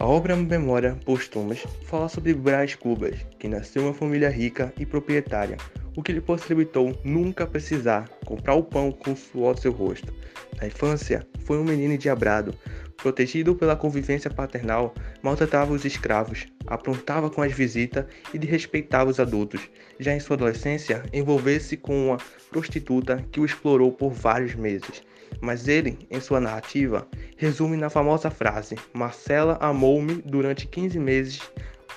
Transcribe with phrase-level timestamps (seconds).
[0.00, 4.86] A obra Memória Póstumas fala sobre Brás Cubas, que nasceu em uma família rica e
[4.86, 5.56] proprietária,
[5.96, 10.14] o que lhe possibilitou nunca precisar comprar o pão com o suor do seu rosto.
[10.60, 12.54] Na infância, foi um menino endiabrado,
[12.98, 14.92] protegido pela convivência paternal,
[15.22, 18.04] maltratava os escravos, aprontava com as visitas
[18.34, 19.70] e desrespeitava os adultos.
[19.98, 22.18] Já em sua adolescência, envolveu-se com uma
[22.50, 25.02] prostituta que o explorou por vários meses.
[25.40, 31.40] Mas ele, em sua narrativa, resume na famosa frase: Marcela amou-me durante 15 meses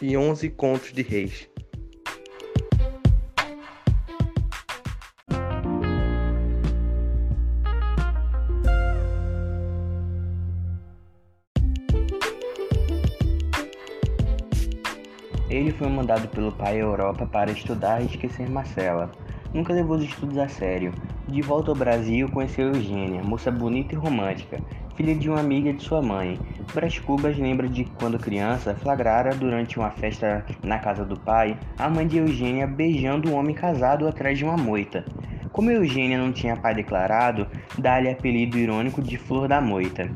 [0.02, 1.51] e 11 contos de reis.
[15.52, 19.12] Ele foi mandado pelo pai à Europa para estudar e esquecer Marcela.
[19.54, 20.94] Nunca levou os estudos a sério.
[21.28, 24.62] De volta ao Brasil, conheceu Eugênia, moça bonita e romântica,
[24.96, 26.40] filha de uma amiga de sua mãe.
[26.74, 31.90] Brás Cubas lembra de quando criança flagrara durante uma festa na casa do pai a
[31.90, 35.04] mãe de Eugênia beijando um homem casado atrás de uma moita.
[35.52, 37.46] Como Eugênia não tinha pai declarado,
[37.78, 40.10] dá-lhe apelido irônico de Flor da Moita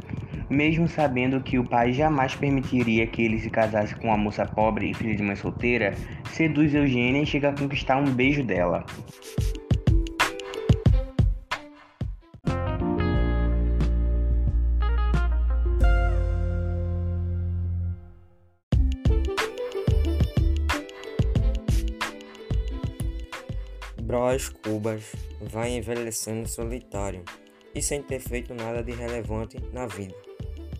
[0.49, 4.91] mesmo sabendo que o pai jamais permitiria que ele se casasse com uma moça pobre
[4.91, 5.93] e filha de mãe solteira,
[6.31, 8.85] seduz Eugênia e chega a conquistar um beijo dela.
[24.01, 27.23] Brás Cubas vai envelhecendo solitário
[27.75, 30.15] e sem ter feito nada de relevante na vida.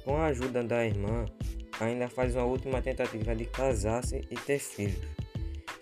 [0.05, 1.25] Com a ajuda da irmã,
[1.79, 5.05] ainda faz uma última tentativa de casar-se e ter filhos.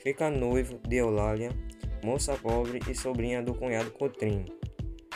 [0.02, 1.52] Fica noivo de Eulália,
[2.04, 4.46] moça pobre e sobrinha do cunhado Cotrino.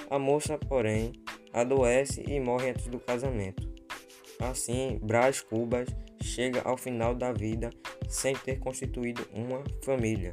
[0.09, 1.11] A moça, porém,
[1.51, 3.67] adoece e morre antes do casamento.
[4.39, 5.89] Assim, Brás Cubas
[6.21, 7.71] chega ao final da vida
[8.07, 10.31] sem ter constituído uma família,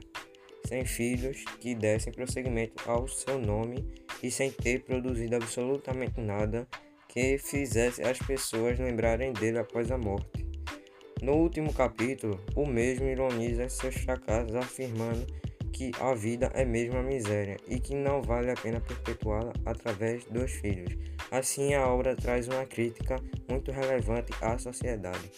[0.67, 6.67] sem filhos que dessem prosseguimento ao seu nome e sem ter produzido absolutamente nada
[7.09, 10.45] que fizesse as pessoas lembrarem dele após a morte.
[11.23, 15.25] No último capítulo, o mesmo ironiza seus fracassos, afirmando
[15.73, 20.25] que a vida é mesmo a miséria e que não vale a pena perpetuá-la através
[20.27, 20.97] dos filhos.
[21.31, 23.17] Assim, a obra traz uma crítica
[23.49, 25.31] muito relevante à sociedade.